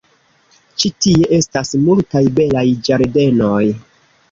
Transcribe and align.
Ĉi 0.83 0.89
tie 1.05 1.27
estas 1.37 1.75
multaj 1.83 2.23
belaj 2.41 2.65
ĝardenoj. 2.91 3.63